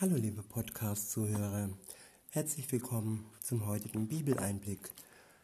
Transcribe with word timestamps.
Hallo 0.00 0.14
liebe 0.14 0.44
Podcast-Zuhörer, 0.44 1.70
herzlich 2.30 2.70
willkommen 2.70 3.24
zum 3.42 3.66
heutigen 3.66 4.06
Bibeleinblick. 4.06 4.92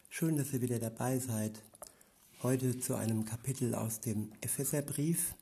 Schön, 0.09 0.37
dass 0.37 0.53
ihr 0.53 0.61
wieder 0.61 0.79
dabei 0.79 1.19
seid. 1.19 1.61
Heute 2.41 2.79
zu 2.79 2.95
einem 2.95 3.25
Kapitel 3.25 3.75
aus 3.75 3.99
dem 3.99 4.31
Epheserbrief. 4.39 5.35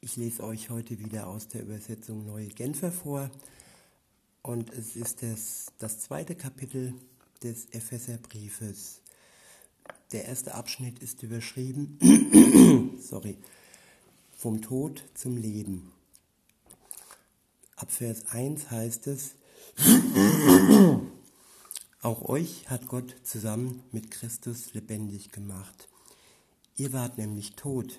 Ich 0.00 0.16
lese 0.16 0.44
euch 0.44 0.70
heute 0.70 0.98
wieder 0.98 1.26
aus 1.26 1.48
der 1.48 1.60
Übersetzung 1.60 2.24
Neue 2.24 2.46
Genfer 2.48 2.90
vor 2.90 3.30
und 4.40 4.72
es 4.72 4.96
ist 4.96 5.22
das, 5.22 5.66
das 5.78 6.00
zweite 6.00 6.34
Kapitel 6.36 6.94
des 7.42 7.66
Epheserbriefes. 7.66 9.02
Der 10.12 10.24
erste 10.24 10.54
Abschnitt 10.54 11.00
ist 11.00 11.22
überschrieben, 11.22 11.98
sorry, 12.98 13.36
vom 14.38 14.62
Tod 14.62 15.04
zum 15.12 15.36
Leben. 15.36 15.92
Ab 17.88 17.94
Vers 17.94 18.26
1 18.32 18.70
heißt 18.70 19.06
es, 19.06 19.30
auch 22.02 22.28
euch 22.28 22.68
hat 22.68 22.86
Gott 22.86 23.16
zusammen 23.22 23.82
mit 23.92 24.10
Christus 24.10 24.74
lebendig 24.74 25.32
gemacht. 25.32 25.88
Ihr 26.76 26.92
wart 26.92 27.16
nämlich 27.16 27.52
tot, 27.52 27.98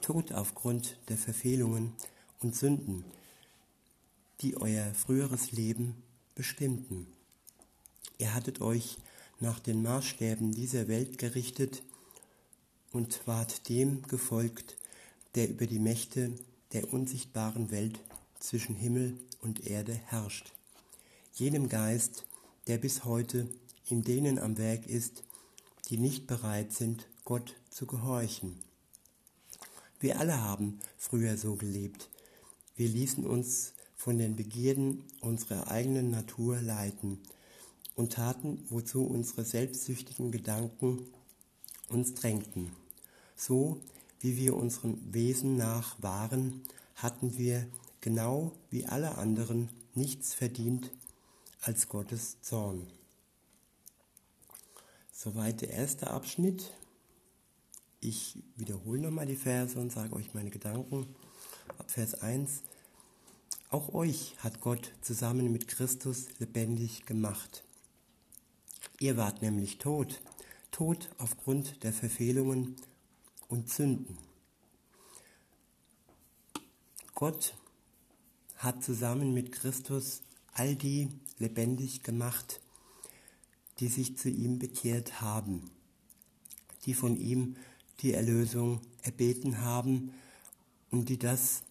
tot 0.00 0.32
aufgrund 0.32 0.98
der 1.08 1.16
Verfehlungen 1.16 1.92
und 2.40 2.56
Sünden, 2.56 3.04
die 4.40 4.56
euer 4.56 4.92
früheres 4.94 5.52
Leben 5.52 6.02
bestimmten. 6.34 7.06
Ihr 8.18 8.34
hattet 8.34 8.60
euch 8.60 8.98
nach 9.38 9.60
den 9.60 9.80
Maßstäben 9.84 10.50
dieser 10.50 10.88
Welt 10.88 11.18
gerichtet 11.18 11.84
und 12.90 13.28
wart 13.28 13.68
dem 13.68 14.02
gefolgt, 14.02 14.76
der 15.36 15.48
über 15.48 15.68
die 15.68 15.78
Mächte 15.78 16.32
der 16.72 16.92
unsichtbaren 16.92 17.70
Welt 17.70 18.00
zwischen 18.42 18.74
Himmel 18.74 19.16
und 19.40 19.66
Erde 19.66 19.94
herrscht. 19.94 20.52
Jenem 21.34 21.68
Geist, 21.68 22.26
der 22.66 22.78
bis 22.78 23.04
heute 23.04 23.48
in 23.88 24.02
denen 24.02 24.38
am 24.38 24.58
Werk 24.58 24.86
ist, 24.86 25.22
die 25.88 25.98
nicht 25.98 26.26
bereit 26.26 26.72
sind, 26.72 27.06
Gott 27.24 27.54
zu 27.70 27.86
gehorchen. 27.86 28.58
Wir 30.00 30.18
alle 30.18 30.40
haben 30.40 30.80
früher 30.96 31.36
so 31.36 31.54
gelebt. 31.54 32.08
Wir 32.76 32.88
ließen 32.88 33.24
uns 33.24 33.74
von 33.94 34.18
den 34.18 34.34
Begierden 34.34 35.04
unserer 35.20 35.68
eigenen 35.70 36.10
Natur 36.10 36.60
leiten 36.60 37.20
und 37.94 38.14
taten, 38.14 38.64
wozu 38.68 39.04
unsere 39.04 39.44
selbstsüchtigen 39.44 40.32
Gedanken 40.32 41.06
uns 41.88 42.14
drängten. 42.14 42.72
So 43.36 43.80
wie 44.20 44.36
wir 44.36 44.56
unserem 44.56 44.98
Wesen 45.12 45.56
nach 45.56 46.02
waren, 46.02 46.62
hatten 46.94 47.36
wir 47.38 47.66
genau 48.02 48.52
wie 48.68 48.84
alle 48.84 49.16
anderen 49.16 49.70
nichts 49.94 50.34
verdient 50.34 50.90
als 51.62 51.88
Gottes 51.88 52.42
Zorn. 52.42 52.86
Soweit 55.10 55.62
der 55.62 55.70
erste 55.70 56.10
Abschnitt. 56.10 56.72
Ich 58.00 58.42
wiederhole 58.56 59.00
nochmal 59.00 59.26
die 59.26 59.36
Verse 59.36 59.78
und 59.78 59.92
sage 59.92 60.14
euch 60.16 60.34
meine 60.34 60.50
Gedanken. 60.50 61.06
Ab 61.78 61.90
Vers 61.90 62.14
1. 62.20 62.62
Auch 63.70 63.94
euch 63.94 64.34
hat 64.38 64.60
Gott 64.60 64.92
zusammen 65.00 65.52
mit 65.52 65.68
Christus 65.68 66.26
lebendig 66.40 67.06
gemacht. 67.06 67.62
Ihr 68.98 69.16
wart 69.16 69.40
nämlich 69.42 69.78
tot, 69.78 70.20
tot 70.72 71.08
aufgrund 71.18 71.84
der 71.84 71.92
Verfehlungen 71.92 72.76
und 73.48 73.70
Sünden. 73.70 74.18
Gott 77.14 77.54
hat 78.62 78.84
zusammen 78.84 79.34
mit 79.34 79.50
Christus 79.50 80.22
all 80.52 80.76
die 80.76 81.08
lebendig 81.38 82.04
gemacht, 82.04 82.60
die 83.80 83.88
sich 83.88 84.16
zu 84.16 84.28
ihm 84.28 84.60
bekehrt 84.60 85.20
haben, 85.20 85.68
die 86.84 86.94
von 86.94 87.16
ihm 87.16 87.56
die 88.00 88.12
Erlösung 88.12 88.80
erbeten 89.02 89.62
haben 89.62 90.14
und 90.92 91.08
die 91.08 91.18
das, 91.18 91.64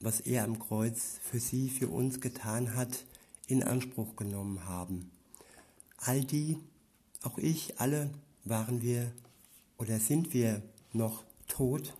was 0.00 0.20
er 0.20 0.44
am 0.44 0.58
Kreuz 0.58 1.18
für 1.22 1.38
sie, 1.38 1.68
für 1.68 1.88
uns 1.88 2.20
getan 2.20 2.74
hat, 2.74 3.04
in 3.46 3.62
Anspruch 3.62 4.16
genommen 4.16 4.64
haben. 4.64 5.10
All 5.98 6.24
die, 6.24 6.56
auch 7.22 7.36
ich, 7.36 7.78
alle 7.78 8.10
waren 8.44 8.80
wir 8.80 9.12
oder 9.76 9.98
sind 9.98 10.32
wir 10.32 10.62
noch 10.94 11.24
tot, 11.46 11.94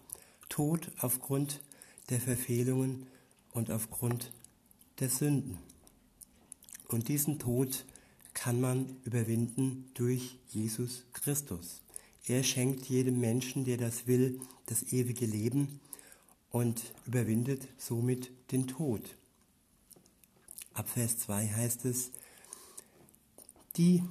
tot 0.48 0.90
aufgrund 0.98 1.60
der 2.08 2.20
Verfehlungen 2.20 3.06
und 3.52 3.70
aufgrund 3.70 4.32
der 5.00 5.08
Sünden. 5.08 5.58
Und 6.88 7.08
diesen 7.08 7.38
Tod 7.38 7.84
kann 8.34 8.60
man 8.60 8.96
überwinden 9.04 9.90
durch 9.94 10.38
Jesus 10.48 11.04
Christus. 11.12 11.82
Er 12.26 12.42
schenkt 12.42 12.86
jedem 12.86 13.20
Menschen, 13.20 13.64
der 13.64 13.76
das 13.76 14.06
will, 14.06 14.40
das 14.66 14.92
ewige 14.92 15.26
Leben 15.26 15.80
und 16.50 16.82
überwindet 17.06 17.66
somit 17.78 18.30
den 18.52 18.66
Tod. 18.66 19.16
Ab 20.74 20.88
Vers 20.88 21.18
2 21.18 21.48
heißt 21.48 21.84
es, 21.84 22.10
die, 23.76 24.02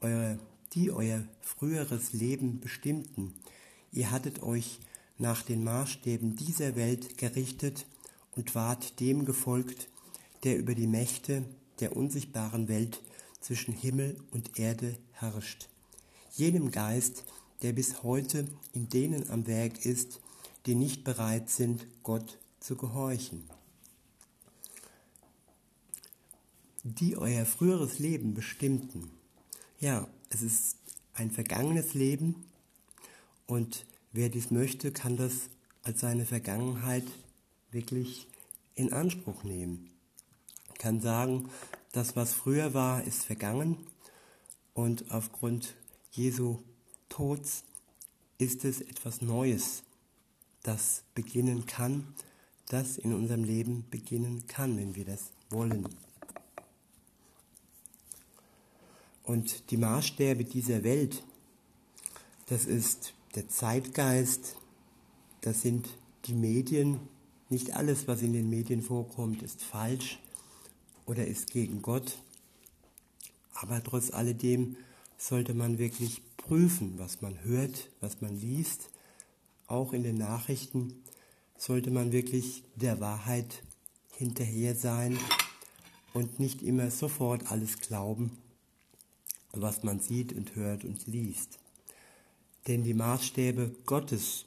eure, 0.00 0.38
die 0.72 0.90
euer 0.90 1.24
früheres 1.40 2.12
Leben 2.12 2.60
bestimmten, 2.60 3.34
ihr 3.92 4.10
hattet 4.10 4.42
euch 4.42 4.78
nach 5.18 5.42
den 5.42 5.64
Maßstäben 5.64 6.36
dieser 6.36 6.76
Welt 6.76 7.18
gerichtet 7.18 7.86
und 8.38 8.54
ward 8.54 9.00
dem 9.00 9.24
gefolgt, 9.24 9.88
der 10.44 10.56
über 10.58 10.76
die 10.76 10.86
Mächte 10.86 11.44
der 11.80 11.96
unsichtbaren 11.96 12.68
Welt 12.68 13.02
zwischen 13.40 13.74
Himmel 13.74 14.16
und 14.30 14.60
Erde 14.60 14.96
herrscht. 15.10 15.68
Jenem 16.34 16.70
Geist, 16.70 17.24
der 17.62 17.72
bis 17.72 18.04
heute 18.04 18.46
in 18.72 18.88
denen 18.88 19.28
am 19.28 19.48
Werk 19.48 19.84
ist, 19.84 20.20
die 20.66 20.76
nicht 20.76 21.02
bereit 21.02 21.50
sind, 21.50 21.84
Gott 22.04 22.38
zu 22.60 22.76
gehorchen. 22.76 23.42
Die 26.84 27.16
euer 27.16 27.44
früheres 27.44 27.98
Leben 27.98 28.34
bestimmten. 28.34 29.10
Ja, 29.80 30.08
es 30.30 30.42
ist 30.42 30.76
ein 31.12 31.32
vergangenes 31.32 31.94
Leben 31.94 32.46
und 33.48 33.84
wer 34.12 34.28
dies 34.28 34.52
möchte, 34.52 34.92
kann 34.92 35.16
das 35.16 35.50
als 35.82 36.00
seine 36.00 36.24
Vergangenheit 36.24 37.04
wirklich 37.70 38.27
in 38.78 38.92
Anspruch 38.92 39.42
nehmen. 39.42 39.90
Ich 40.72 40.78
kann 40.78 41.00
sagen, 41.00 41.50
das, 41.92 42.14
was 42.14 42.32
früher 42.32 42.74
war, 42.74 43.02
ist 43.02 43.24
vergangen 43.24 43.76
und 44.72 45.10
aufgrund 45.10 45.74
Jesu 46.12 46.62
Tods 47.08 47.64
ist 48.38 48.64
es 48.64 48.80
etwas 48.80 49.20
Neues, 49.20 49.82
das 50.62 51.02
beginnen 51.14 51.66
kann, 51.66 52.14
das 52.68 52.98
in 52.98 53.12
unserem 53.12 53.42
Leben 53.42 53.84
beginnen 53.90 54.46
kann, 54.46 54.76
wenn 54.76 54.94
wir 54.94 55.04
das 55.04 55.32
wollen. 55.50 55.88
Und 59.24 59.70
die 59.70 59.76
Maßstäbe 59.76 60.44
dieser 60.44 60.84
Welt, 60.84 61.24
das 62.46 62.64
ist 62.64 63.12
der 63.34 63.48
Zeitgeist, 63.48 64.56
das 65.40 65.62
sind 65.62 65.88
die 66.26 66.34
Medien, 66.34 67.00
nicht 67.50 67.74
alles, 67.74 68.06
was 68.08 68.22
in 68.22 68.32
den 68.32 68.50
Medien 68.50 68.82
vorkommt, 68.82 69.42
ist 69.42 69.62
falsch 69.62 70.18
oder 71.06 71.26
ist 71.26 71.50
gegen 71.50 71.82
Gott. 71.82 72.18
Aber 73.54 73.82
trotz 73.82 74.10
alledem 74.10 74.76
sollte 75.16 75.54
man 75.54 75.78
wirklich 75.78 76.22
prüfen, 76.36 76.94
was 76.98 77.20
man 77.20 77.42
hört, 77.44 77.90
was 78.00 78.20
man 78.20 78.38
liest. 78.40 78.90
Auch 79.66 79.92
in 79.92 80.02
den 80.02 80.16
Nachrichten 80.16 81.02
sollte 81.56 81.90
man 81.90 82.12
wirklich 82.12 82.62
der 82.76 83.00
Wahrheit 83.00 83.62
hinterher 84.16 84.74
sein 84.74 85.18
und 86.14 86.40
nicht 86.40 86.62
immer 86.62 86.90
sofort 86.90 87.50
alles 87.50 87.78
glauben, 87.78 88.38
was 89.52 89.82
man 89.82 90.00
sieht 90.00 90.32
und 90.32 90.54
hört 90.56 90.84
und 90.84 91.06
liest. 91.06 91.58
Denn 92.66 92.84
die 92.84 92.94
Maßstäbe 92.94 93.74
Gottes 93.86 94.44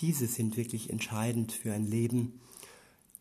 diese 0.00 0.26
sind 0.26 0.56
wirklich 0.56 0.90
entscheidend 0.90 1.52
für 1.52 1.72
ein 1.72 1.86
Leben, 1.86 2.40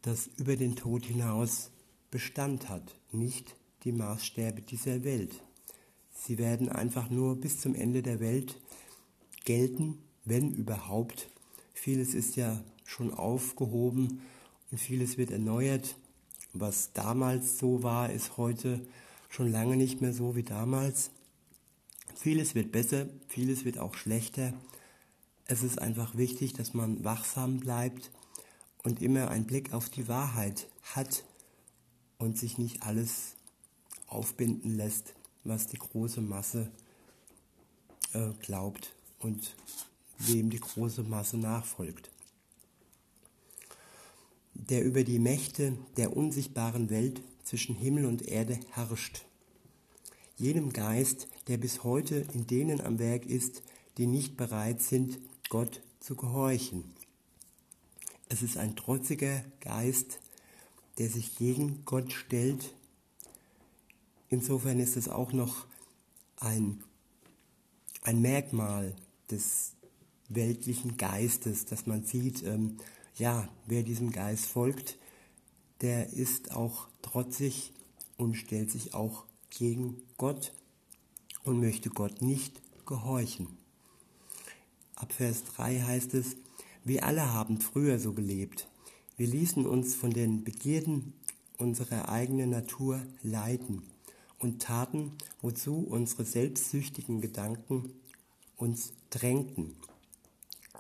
das 0.01 0.30
über 0.38 0.56
den 0.56 0.75
Tod 0.75 1.06
hinaus 1.06 1.72
Bestand 2.12 2.69
hat, 2.69 2.95
nicht 3.12 3.56
die 3.83 3.92
Maßstäbe 3.92 4.62
dieser 4.62 5.04
Welt. 5.04 5.42
Sie 6.12 6.38
werden 6.38 6.69
einfach 6.69 7.10
nur 7.10 7.36
bis 7.36 7.60
zum 7.60 7.75
Ende 7.75 8.01
der 8.01 8.19
Welt 8.19 8.60
gelten, 9.44 10.00
wenn 10.24 10.51
überhaupt. 10.51 11.30
Vieles 11.74 12.13
ist 12.13 12.36
ja 12.36 12.63
schon 12.83 13.13
aufgehoben 13.13 14.22
und 14.72 14.77
vieles 14.80 15.18
wird 15.18 15.31
erneuert. 15.31 15.98
Was 16.54 16.94
damals 16.94 17.57
so 17.57 17.83
war, 17.83 18.12
ist 18.12 18.38
heute 18.38 18.86
schon 19.30 19.51
lange 19.51 19.75
nicht 19.75 20.01
mehr 20.01 20.13
so 20.13 20.36
wie 20.36 20.44
damals. 20.44 21.12
Vieles 22.16 22.56
wird 22.56 22.72
besser, 22.72 23.07
vieles 23.27 23.66
wird 23.66 23.77
auch 23.77 23.95
schlechter 23.95 24.54
es 25.47 25.63
ist 25.63 25.80
einfach 25.80 26.15
wichtig, 26.15 26.53
dass 26.53 26.74
man 26.74 27.03
wachsam 27.03 27.59
bleibt 27.59 28.12
und 28.83 29.01
immer 29.01 29.30
einen 29.30 29.45
Blick 29.45 29.74
auf 29.74 29.89
die 29.89 30.07
Wahrheit 30.07 30.68
hat 30.83 31.24
und 32.18 32.38
sich 32.38 32.57
nicht 32.57 32.83
alles 32.83 33.36
aufbinden 34.07 34.75
lässt, 34.75 35.13
was 35.44 35.68
die 35.68 35.77
große 35.77 36.21
Masse 36.21 36.71
äh, 38.13 38.30
glaubt 38.39 38.94
und 39.19 39.56
wem 40.18 40.50
die 40.50 40.59
große 40.59 41.03
Masse 41.03 41.38
nachfolgt. 41.38 42.09
Der 44.53 44.83
über 44.83 45.03
die 45.03 45.19
Mächte 45.19 45.77
der 45.98 46.15
unsichtbaren 46.15 46.89
Welt 46.89 47.21
zwischen 47.44 47.75
Himmel 47.75 48.06
und 48.06 48.27
Erde 48.27 48.59
herrscht. 48.71 49.25
Jenem 50.38 50.74
Geist, 50.74 51.27
der 51.48 51.57
bis 51.57 51.83
heute 51.83 52.25
in 52.33 52.48
denen 52.48 52.81
am 52.81 52.98
Werk 52.98 53.25
ist, 53.25 53.62
die 53.98 54.07
nicht 54.07 54.38
bereit 54.38 54.81
sind, 54.81 55.19
Gott 55.50 55.81
zu 56.00 56.15
gehorchen. 56.15 56.83
Es 58.30 58.42
ist 58.42 58.57
ein 58.57 58.75
trotziger 58.75 59.44
Geist, 59.59 60.19
der 60.97 61.09
sich 61.09 61.36
gegen 61.36 61.86
Gott 61.86 62.12
stellt. 62.12 62.74
Insofern 64.30 64.80
ist 64.80 64.97
es 64.97 65.07
auch 65.07 65.31
noch 65.33 65.68
ein, 66.39 66.83
ein 68.01 68.21
Merkmal 68.21 68.95
des 69.30 69.74
weltlichen 70.30 70.97
Geistes, 70.97 71.65
dass 71.65 71.86
man 71.86 72.03
sieht, 72.03 72.44
ähm, 72.44 72.77
ja, 73.15 73.48
wer 73.68 73.83
diesem 73.83 74.12
Geist 74.12 74.45
folgt, 74.48 74.98
der 75.81 76.13
ist 76.13 76.51
auch 76.51 76.88
trotzig 77.01 77.74
und 78.18 78.36
stellt 78.36 78.71
sich 78.71 78.94
auch 78.94 79.25
gegen 79.50 80.01
Gott 80.18 80.53
und 81.44 81.59
möchte 81.59 81.89
Gott 81.89 82.21
nicht 82.21 82.62
gehorchen. 82.86 83.64
Ab 84.95 85.12
Vers 85.12 85.44
3 85.56 85.81
heißt 85.81 86.13
es, 86.13 86.38
wir 86.86 87.06
alle 87.06 87.33
haben 87.33 87.59
früher 87.59 88.00
so 88.00 88.13
gelebt. 88.13 88.69
Wir 89.18 89.27
ließen 89.27 89.65
uns 89.65 89.94
von 89.94 90.12
den 90.12 90.44
Begierden 90.44 91.13
unserer 91.57 92.09
eigenen 92.09 92.50
Natur 92.50 93.01
leiten 93.21 93.83
und 94.39 94.62
taten, 94.62 95.12
wozu 95.42 95.80
unsere 95.80 96.24
selbstsüchtigen 96.24 97.19
Gedanken 97.19 97.92
uns 98.56 98.94
drängten. 99.09 99.75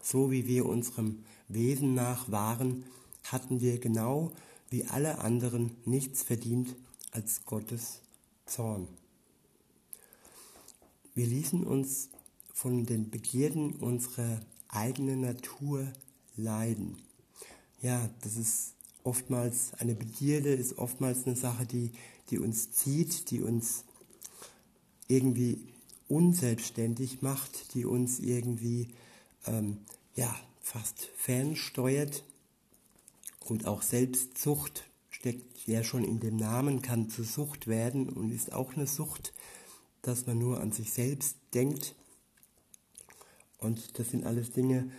So 0.01 0.31
wie 0.31 0.47
wir 0.47 0.65
unserem 0.65 1.25
Wesen 1.49 1.93
nach 1.93 2.31
waren, 2.31 2.85
hatten 3.23 3.59
wir 3.59 3.79
genau 3.79 4.31
wie 4.69 4.85
alle 4.85 5.19
anderen 5.19 5.71
nichts 5.83 6.23
verdient 6.23 6.75
als 7.11 7.43
Gottes 7.45 8.01
Zorn. 8.45 8.87
Wir 11.13 11.25
ließen 11.25 11.63
uns 11.63 12.09
von 12.55 12.85
den 12.85 13.09
Begierden 13.11 13.73
unserer 13.73 14.39
eigenen 14.69 15.19
Natur 15.19 15.91
leiden. 16.37 16.95
Ja, 17.81 18.09
das 18.21 18.37
ist 18.37 18.75
oftmals 19.03 19.73
eine 19.77 19.93
Begierde, 19.93 20.53
ist 20.53 20.77
oftmals 20.77 21.25
eine 21.27 21.35
Sache, 21.35 21.65
die, 21.65 21.91
die 22.29 22.39
uns 22.39 22.71
zieht, 22.71 23.29
die 23.29 23.41
uns 23.41 23.83
irgendwie 25.09 25.67
unselbstständig 26.07 27.21
macht, 27.21 27.73
die 27.73 27.83
uns 27.83 28.19
irgendwie 28.19 28.87
ähm, 29.45 29.79
ja, 30.15 30.33
fast 30.61 31.09
fernsteuert. 31.17 32.23
Und 33.41 33.67
auch 33.67 33.81
Selbstzucht 33.81 34.89
steckt 35.09 35.67
ja 35.67 35.83
schon 35.83 36.05
in 36.05 36.21
dem 36.21 36.37
Namen, 36.37 36.81
kann 36.81 37.09
zur 37.09 37.25
Sucht 37.25 37.67
werden 37.67 38.07
und 38.07 38.31
ist 38.31 38.53
auch 38.53 38.75
eine 38.75 38.87
Sucht, 38.87 39.33
dass 40.03 40.25
man 40.25 40.39
nur 40.39 40.61
an 40.61 40.71
sich 40.71 40.93
selbst 40.93 41.35
denkt. 41.53 41.95
Und 43.65 43.99
das 43.99 44.11
sind 44.11 44.25
alles 44.25 44.51
Dinge, 44.51 44.89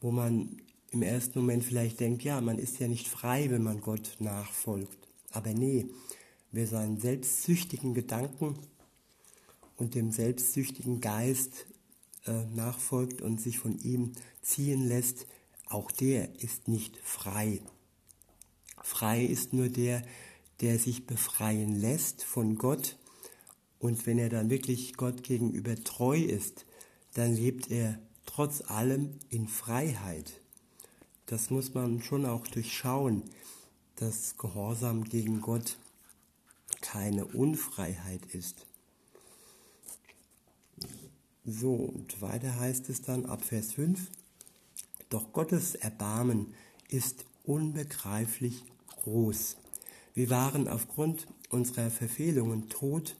wo 0.00 0.10
man 0.10 0.56
im 0.90 1.02
ersten 1.02 1.38
Moment 1.38 1.64
vielleicht 1.64 2.00
denkt, 2.00 2.24
ja, 2.24 2.40
man 2.40 2.58
ist 2.58 2.80
ja 2.80 2.88
nicht 2.88 3.06
frei, 3.06 3.50
wenn 3.50 3.62
man 3.62 3.80
Gott 3.80 4.16
nachfolgt. 4.18 4.98
Aber 5.30 5.54
nee, 5.54 5.86
wer 6.50 6.66
seinen 6.66 6.98
selbstsüchtigen 6.98 7.94
Gedanken 7.94 8.58
und 9.76 9.94
dem 9.94 10.10
selbstsüchtigen 10.10 11.00
Geist 11.00 11.66
äh, 12.26 12.44
nachfolgt 12.46 13.22
und 13.22 13.40
sich 13.40 13.58
von 13.58 13.78
ihm 13.78 14.12
ziehen 14.42 14.86
lässt, 14.86 15.26
auch 15.66 15.92
der 15.92 16.42
ist 16.42 16.66
nicht 16.66 16.96
frei. 17.04 17.60
Frei 18.82 19.24
ist 19.24 19.52
nur 19.52 19.68
der, 19.68 20.02
der 20.60 20.80
sich 20.80 21.06
befreien 21.06 21.76
lässt 21.76 22.24
von 22.24 22.56
Gott. 22.56 22.98
Und 23.78 24.06
wenn 24.06 24.18
er 24.18 24.28
dann 24.28 24.50
wirklich 24.50 24.94
Gott 24.94 25.22
gegenüber 25.22 25.76
treu 25.76 26.18
ist, 26.18 26.66
dann 27.14 27.34
lebt 27.34 27.70
er 27.70 27.98
trotz 28.26 28.62
allem 28.62 29.18
in 29.28 29.48
Freiheit. 29.48 30.40
Das 31.26 31.50
muss 31.50 31.74
man 31.74 32.02
schon 32.02 32.26
auch 32.26 32.46
durchschauen, 32.46 33.24
dass 33.96 34.36
Gehorsam 34.36 35.04
gegen 35.04 35.40
Gott 35.40 35.76
keine 36.80 37.26
Unfreiheit 37.26 38.24
ist. 38.34 38.66
So, 41.44 41.74
und 41.74 42.20
weiter 42.20 42.58
heißt 42.58 42.88
es 42.90 43.02
dann 43.02 43.26
ab 43.26 43.44
Vers 43.44 43.72
5, 43.72 44.10
doch 45.08 45.32
Gottes 45.32 45.74
Erbarmen 45.74 46.54
ist 46.88 47.24
unbegreiflich 47.44 48.64
groß. 49.02 49.56
Wir 50.14 50.30
waren 50.30 50.68
aufgrund 50.68 51.26
unserer 51.48 51.90
Verfehlungen 51.90 52.68
tot, 52.68 53.16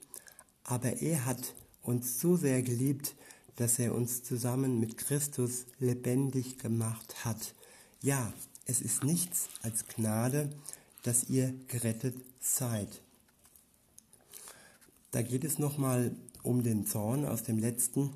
aber 0.65 1.01
er 1.03 1.25
hat 1.25 1.55
uns 1.83 2.21
so 2.21 2.37
sehr 2.37 2.63
geliebt, 2.63 3.15
dass 3.56 3.79
er 3.79 3.94
uns 3.94 4.23
zusammen 4.23 4.81
mit 4.81 4.97
Christus 4.97 5.67
lebendig 5.79 6.58
gemacht 6.58 7.25
hat. 7.25 7.55
Ja, 8.02 8.32
es 8.67 8.81
ist 8.81 9.05
nichts 9.05 9.49
als 9.62 9.87
Gnade, 9.87 10.50
dass 11.02 11.29
ihr 11.29 11.55
gerettet 11.69 12.14
seid. 12.41 13.02
Da 15.11 15.23
geht 15.23 15.44
es 15.44 15.58
nochmal 15.58 16.14
um 16.43 16.62
den 16.62 16.87
Zorn 16.87 17.26
aus 17.26 17.43
dem 17.43 17.58
letzten 17.58 18.11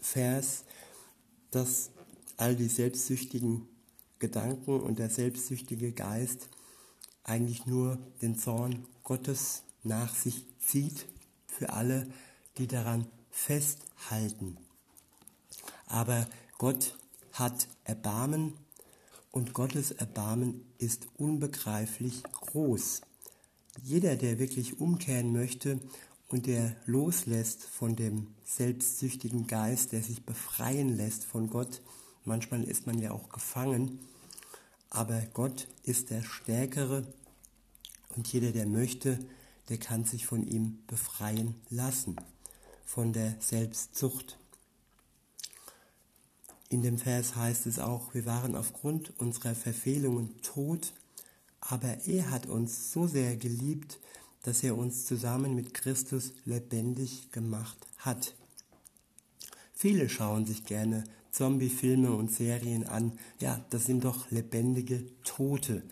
Vers, 0.00 0.64
dass 1.50 1.90
all 2.36 2.56
die 2.56 2.68
selbstsüchtigen 2.68 3.68
Gedanken 4.18 4.80
und 4.80 4.98
der 4.98 5.10
selbstsüchtige 5.10 5.92
Geist 5.92 6.48
eigentlich 7.24 7.66
nur 7.66 7.98
den 8.22 8.36
Zorn 8.36 8.86
Gottes 9.04 9.62
nach 9.82 10.14
sich 10.14 10.46
zieht 10.58 11.06
für 11.46 11.72
alle, 11.72 12.06
die 12.58 12.66
daran 12.66 13.06
festhalten. 13.30 14.56
Aber 15.90 16.28
Gott 16.56 16.96
hat 17.32 17.66
Erbarmen 17.84 18.54
und 19.32 19.54
Gottes 19.54 19.90
Erbarmen 19.90 20.64
ist 20.78 21.08
unbegreiflich 21.16 22.22
groß. 22.22 23.02
Jeder, 23.82 24.14
der 24.14 24.38
wirklich 24.38 24.80
umkehren 24.80 25.32
möchte 25.32 25.80
und 26.28 26.46
der 26.46 26.76
loslässt 26.86 27.64
von 27.64 27.96
dem 27.96 28.28
selbstsüchtigen 28.44 29.48
Geist, 29.48 29.90
der 29.90 30.02
sich 30.02 30.24
befreien 30.24 30.96
lässt 30.96 31.24
von 31.24 31.50
Gott, 31.50 31.82
manchmal 32.24 32.62
ist 32.62 32.86
man 32.86 32.98
ja 32.98 33.10
auch 33.10 33.28
gefangen, 33.28 33.98
aber 34.90 35.20
Gott 35.34 35.66
ist 35.82 36.10
der 36.10 36.22
Stärkere 36.22 37.04
und 38.16 38.32
jeder, 38.32 38.52
der 38.52 38.66
möchte, 38.66 39.18
der 39.68 39.78
kann 39.78 40.04
sich 40.04 40.26
von 40.26 40.46
ihm 40.46 40.78
befreien 40.86 41.56
lassen, 41.68 42.16
von 42.84 43.12
der 43.12 43.36
Selbstzucht. 43.40 44.39
In 46.70 46.82
dem 46.82 46.98
Vers 46.98 47.34
heißt 47.34 47.66
es 47.66 47.80
auch, 47.80 48.14
wir 48.14 48.26
waren 48.26 48.54
aufgrund 48.54 49.12
unserer 49.18 49.56
Verfehlungen 49.56 50.40
tot, 50.42 50.92
aber 51.60 52.06
er 52.06 52.30
hat 52.30 52.46
uns 52.46 52.92
so 52.92 53.08
sehr 53.08 53.36
geliebt, 53.36 53.98
dass 54.44 54.62
er 54.62 54.78
uns 54.78 55.04
zusammen 55.04 55.56
mit 55.56 55.74
Christus 55.74 56.32
lebendig 56.44 57.32
gemacht 57.32 57.88
hat. 57.98 58.36
Viele 59.74 60.08
schauen 60.08 60.46
sich 60.46 60.64
gerne 60.64 61.02
Zombie-Filme 61.32 62.12
und 62.12 62.30
Serien 62.30 62.86
an. 62.86 63.18
Ja, 63.40 63.64
das 63.70 63.86
sind 63.86 64.04
doch 64.04 64.30
lebendige 64.30 65.04
Tote. 65.24 65.82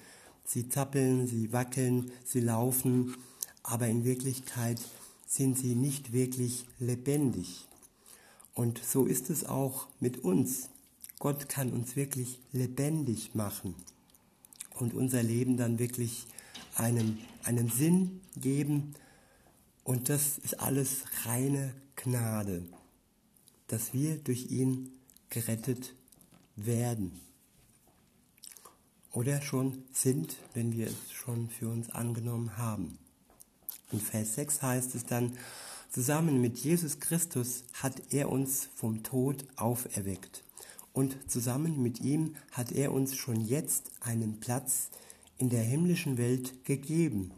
Sie 0.45 0.69
zappeln, 0.69 1.27
sie 1.27 1.53
wackeln, 1.53 2.13
sie 2.25 2.41
laufen, 2.41 3.17
aber 3.65 3.89
in 3.89 4.05
Wirklichkeit 4.05 4.81
sind 5.27 5.59
sie 5.59 5.75
nicht 5.75 6.13
wirklich 6.13 6.67
lebendig. 6.79 7.68
Und 8.59 8.83
so 8.85 9.07
ist 9.07 9.31
es 9.31 9.47
auch 9.47 9.87
mit 10.01 10.25
uns. 10.25 10.69
Gott 11.21 11.49
kann 11.49 11.71
uns 11.71 11.95
wirklich 11.95 12.41
lebendig 12.51 13.37
machen 13.37 13.77
und 14.81 14.95
unser 14.95 15.23
Leben 15.23 15.57
dann 15.57 15.79
wirklich 15.79 16.27
einen, 16.75 17.21
einen 17.45 17.71
Sinn 17.71 18.21
geben. 18.35 18.97
Und 19.85 20.09
das 20.09 20.39
ist 20.39 20.59
alles 20.59 21.05
reine 21.25 21.73
Gnade, 21.95 22.67
dass 23.69 23.95
wir 23.95 24.17
durch 24.17 24.51
ihn 24.51 24.91
gerettet 25.31 25.95
werden. 26.57 27.21
Oder 29.13 29.41
schon 29.41 29.85
sind, 29.93 30.35
wenn 30.55 30.73
wir 30.73 30.89
es 30.89 31.13
schon 31.13 31.49
für 31.49 31.69
uns 31.69 31.91
angenommen 31.91 32.57
haben. 32.57 32.99
In 33.93 34.01
Vers 34.01 34.35
6 34.35 34.63
heißt 34.63 34.97
es 34.97 35.07
dann, 35.07 35.39
zusammen 35.91 36.41
mit 36.41 36.59
Jesus 36.59 37.01
Christus 37.01 37.65
hat 37.73 38.13
er 38.13 38.31
uns 38.31 38.69
vom 38.75 39.03
Tod 39.03 39.45
auferweckt. 39.57 40.45
Und 40.93 41.31
zusammen 41.31 41.83
mit 41.83 42.01
ihm 42.01 42.35
hat 42.53 42.73
er 42.73 42.93
uns 42.93 43.17
schon 43.17 43.41
jetzt 43.41 43.91
einen 44.01 44.41
Platz 44.41 44.91
in 45.39 45.49
der 45.49 45.63
himmlischen 45.63 46.19
Welt 46.19 46.65
gegeben, 46.65 47.33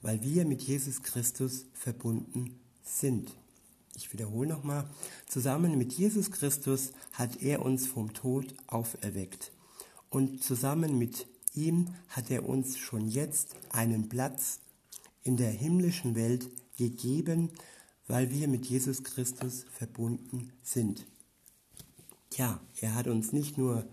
weil 0.00 0.22
wir 0.22 0.44
mit 0.44 0.62
Jesus 0.62 1.02
Christus 1.02 1.66
verbunden 1.74 2.58
sind. 2.82 3.36
Ich 3.94 4.12
wiederhole 4.12 4.48
nochmal, 4.48 4.88
zusammen 5.28 5.76
mit 5.76 5.92
Jesus 5.92 6.30
Christus 6.30 6.92
hat 7.12 7.42
er 7.42 7.62
uns 7.62 7.86
vom 7.86 8.14
Tod 8.14 8.54
auferweckt. 8.66 9.52
Und 10.08 10.42
zusammen 10.42 10.98
mit 10.98 11.26
ihm 11.54 11.94
hat 12.08 12.30
er 12.30 12.48
uns 12.48 12.78
schon 12.78 13.08
jetzt 13.08 13.54
einen 13.70 14.08
Platz 14.08 14.60
in 15.22 15.36
der 15.36 15.50
himmlischen 15.50 16.14
Welt 16.14 16.48
gegeben, 16.76 17.50
weil 18.12 18.30
wir 18.30 18.46
mit 18.46 18.66
Jesus 18.66 19.04
Christus 19.04 19.64
verbunden 19.72 20.52
sind. 20.62 21.06
Ja, 22.34 22.60
er 22.78 22.94
hat 22.94 23.06
uns 23.06 23.32
nicht 23.32 23.56
nur 23.56 23.88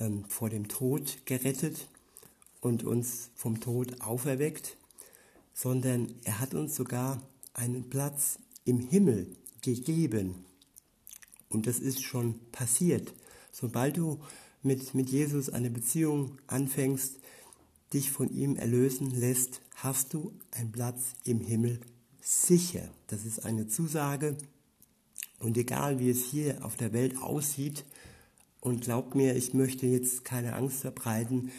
ähm, 0.00 0.24
vor 0.30 0.48
dem 0.48 0.66
Tod 0.68 1.26
gerettet 1.26 1.88
und 2.62 2.84
uns 2.84 3.28
vom 3.34 3.60
Tod 3.60 4.00
auferweckt, 4.00 4.78
sondern 5.52 6.14
er 6.24 6.40
hat 6.40 6.54
uns 6.54 6.74
sogar 6.74 7.20
einen 7.52 7.90
Platz 7.90 8.38
im 8.64 8.80
Himmel 8.80 9.36
gegeben. 9.60 10.46
Und 11.50 11.66
das 11.66 11.80
ist 11.80 12.02
schon 12.02 12.40
passiert. 12.50 13.12
Sobald 13.52 13.98
du 13.98 14.20
mit, 14.62 14.94
mit 14.94 15.10
Jesus 15.10 15.50
eine 15.50 15.68
Beziehung 15.68 16.38
anfängst, 16.46 17.18
dich 17.92 18.10
von 18.10 18.30
ihm 18.30 18.56
erlösen 18.56 19.10
lässt, 19.10 19.60
hast 19.74 20.14
du 20.14 20.32
einen 20.50 20.72
Platz 20.72 21.12
im 21.24 21.42
Himmel 21.42 21.78
sicher. 22.20 22.88
Das 23.06 23.24
ist 23.24 23.44
eine 23.44 23.68
Zusage. 23.68 24.36
Und 25.40 25.56
egal 25.56 25.98
wie 25.98 26.10
es 26.10 26.24
hier 26.24 26.64
auf 26.64 26.76
der 26.76 26.92
Welt 26.92 27.16
aussieht, 27.22 27.84
und 28.60 28.82
glaubt 28.82 29.14
mir, 29.14 29.36
ich 29.36 29.54
möchte 29.54 29.86
jetzt 29.86 30.24
keine 30.24 30.54
Angst 30.54 30.80
verbreiten, 30.80 31.50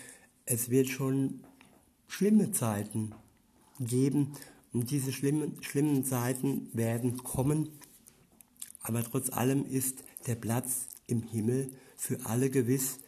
es 0.46 0.70
wird 0.70 0.90
schon 0.90 1.44
schlimme 2.08 2.52
Zeiten 2.52 3.14
geben 3.80 4.34
und 4.74 4.92
diese 4.92 5.12
schlimmen, 5.12 5.62
schlimmen 5.64 6.04
Zeiten 6.04 6.70
werden 6.74 7.24
kommen. 7.24 7.70
Aber 8.82 9.04
trotz 9.04 9.30
allem 9.30 9.66
ist 9.66 10.04
der 10.28 10.36
Platz 10.36 10.88
im 11.08 11.24
Himmel 11.24 11.72
für 11.96 12.26
alle 12.26 12.50
gewiss, 12.50 13.00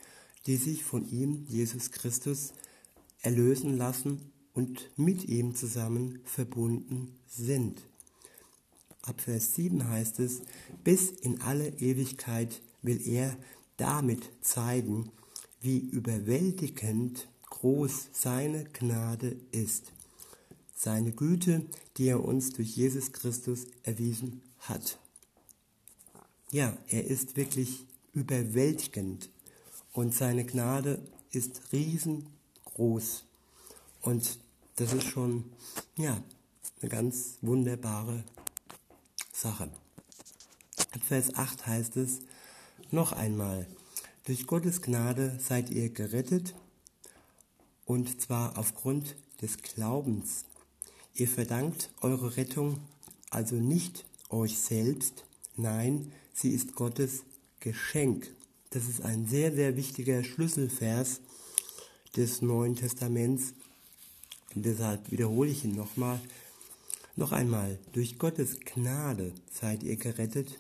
die 0.45 0.55
sich 0.55 0.83
von 0.83 1.07
ihm, 1.09 1.45
Jesus 1.47 1.91
Christus, 1.91 2.53
erlösen 3.21 3.77
lassen 3.77 4.31
und 4.53 4.89
mit 4.97 5.25
ihm 5.25 5.55
zusammen 5.55 6.19
verbunden 6.23 7.17
sind. 7.27 7.81
Ab 9.01 9.21
Vers 9.21 9.55
7 9.55 9.87
heißt 9.87 10.19
es, 10.19 10.41
bis 10.83 11.09
in 11.09 11.41
alle 11.41 11.69
Ewigkeit 11.79 12.61
will 12.81 13.01
er 13.07 13.35
damit 13.77 14.29
zeigen, 14.41 15.11
wie 15.61 15.79
überwältigend 15.79 17.27
groß 17.49 18.09
seine 18.11 18.65
Gnade 18.65 19.35
ist, 19.51 19.91
seine 20.75 21.11
Güte, 21.11 21.65
die 21.97 22.07
er 22.07 22.23
uns 22.23 22.51
durch 22.51 22.75
Jesus 22.75 23.11
Christus 23.11 23.67
erwiesen 23.83 24.41
hat. 24.59 24.99
Ja, 26.51 26.77
er 26.87 27.05
ist 27.05 27.37
wirklich 27.37 27.85
überwältigend 28.13 29.29
und 29.93 30.13
seine 30.13 30.45
Gnade 30.45 30.99
ist 31.31 31.61
riesengroß. 31.71 33.25
Und 34.01 34.39
das 34.75 34.93
ist 34.93 35.07
schon, 35.07 35.51
ja, 35.95 36.21
eine 36.81 36.89
ganz 36.89 37.37
wunderbare 37.41 38.23
Sache. 39.31 39.69
Vers 41.07 41.35
8 41.35 41.67
heißt 41.67 41.97
es 41.97 42.19
noch 42.89 43.11
einmal, 43.11 43.67
durch 44.25 44.47
Gottes 44.47 44.81
Gnade 44.81 45.39
seid 45.39 45.69
ihr 45.69 45.89
gerettet 45.89 46.55
und 47.85 48.21
zwar 48.21 48.57
aufgrund 48.57 49.15
des 49.41 49.57
Glaubens. 49.57 50.45
Ihr 51.15 51.27
verdankt 51.27 51.89
eure 52.01 52.37
Rettung 52.37 52.79
also 53.29 53.55
nicht 53.55 54.05
euch 54.29 54.59
selbst, 54.59 55.25
nein, 55.55 56.11
sie 56.33 56.51
ist 56.51 56.75
Gottes 56.75 57.23
Geschenk. 57.59 58.29
Das 58.69 58.87
ist 58.87 59.01
ein 59.01 59.27
sehr, 59.27 59.53
sehr 59.53 59.75
wichtiger 59.75 60.23
Schlüsselvers 60.23 61.21
des 62.15 62.41
Neuen 62.41 62.75
Testaments. 62.75 63.53
Und 64.55 64.65
deshalb 64.65 65.11
wiederhole 65.11 65.49
ich 65.49 65.63
ihn 65.63 65.75
nochmal. 65.75 66.19
Noch 67.15 67.31
einmal, 67.31 67.79
durch 67.91 68.17
Gottes 68.17 68.59
Gnade 68.59 69.33
seid 69.51 69.83
ihr 69.83 69.97
gerettet, 69.97 70.59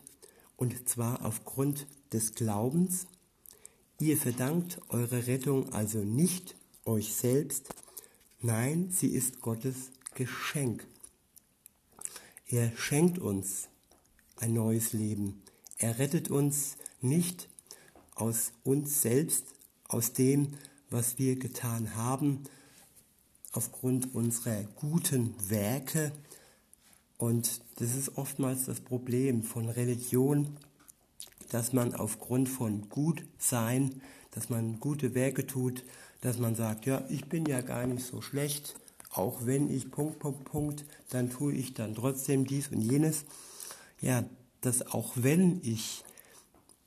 und 0.57 0.87
zwar 0.87 1.25
aufgrund 1.25 1.87
des 2.13 2.35
Glaubens. 2.35 3.07
Ihr 3.99 4.17
verdankt 4.17 4.81
eure 4.89 5.27
Rettung 5.27 5.71
also 5.73 5.99
nicht 5.99 6.55
euch 6.85 7.13
selbst, 7.13 7.69
nein, 8.41 8.89
sie 8.91 9.09
ist 9.09 9.41
Gottes 9.41 9.91
Geschenk. 10.15 10.85
Er 12.47 12.75
schenkt 12.75 13.17
uns 13.17 13.69
ein 14.35 14.53
neues 14.53 14.93
Leben. 14.93 15.41
Er 15.77 15.99
rettet 15.99 16.29
uns 16.29 16.77
nicht 16.99 17.47
aus 18.15 18.51
uns 18.63 19.01
selbst, 19.01 19.45
aus 19.87 20.13
dem, 20.13 20.53
was 20.89 21.17
wir 21.17 21.37
getan 21.37 21.95
haben, 21.95 22.43
aufgrund 23.51 24.13
unserer 24.15 24.63
guten 24.75 25.35
Werke. 25.49 26.11
Und 27.17 27.61
das 27.77 27.95
ist 27.95 28.17
oftmals 28.17 28.65
das 28.65 28.79
Problem 28.79 29.43
von 29.43 29.69
Religion, 29.69 30.57
dass 31.49 31.73
man 31.73 31.93
aufgrund 31.93 32.49
von 32.49 32.89
Gutsein, 32.89 34.01
dass 34.31 34.49
man 34.49 34.79
gute 34.79 35.13
Werke 35.13 35.45
tut, 35.45 35.83
dass 36.21 36.37
man 36.37 36.55
sagt, 36.55 36.85
ja, 36.85 37.03
ich 37.09 37.25
bin 37.25 37.45
ja 37.45 37.61
gar 37.61 37.85
nicht 37.85 38.05
so 38.05 38.21
schlecht, 38.21 38.75
auch 39.11 39.45
wenn 39.45 39.69
ich 39.69 39.91
Punkt, 39.91 40.19
Punkt, 40.19 40.45
Punkt, 40.45 40.85
dann 41.09 41.29
tue 41.29 41.53
ich 41.53 41.73
dann 41.73 41.95
trotzdem 41.95 42.45
dies 42.45 42.69
und 42.69 42.81
jenes. 42.81 43.25
Ja, 43.99 44.23
dass 44.61 44.93
auch 44.93 45.11
wenn 45.15 45.59
ich 45.63 46.03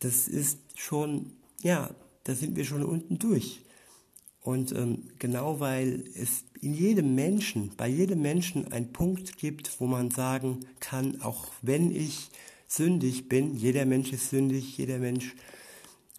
das 0.05 0.29
ist 0.29 0.59
schon, 0.77 1.33
ja, 1.63 1.91
da 2.25 2.35
sind 2.35 2.57
wir 2.57 2.65
schon 2.65 2.85
unten 2.85 3.19
durch. 3.19 3.63
Und 4.45 4.73
ähm, 4.73 5.09
genau 5.19 5.59
weil 5.59 6.05
es 6.15 6.45
in 6.61 6.75
jedem 6.75 7.15
Menschen, 7.15 7.73
bei 7.79 7.89
jedem 7.89 8.21
Menschen 8.21 8.71
einen 8.71 8.93
Punkt 8.93 9.39
gibt, 9.39 9.81
wo 9.81 9.87
man 9.87 10.11
sagen 10.11 10.67
kann, 10.81 11.23
auch 11.23 11.47
wenn 11.63 11.91
ich 11.91 12.29
sündig 12.69 13.31
bin, 13.31 13.57
jeder 13.57 13.87
Mensch 13.87 14.13
ist 14.13 14.29
sündig, 14.29 14.77
jeder 14.77 14.99
Mensch 14.99 15.35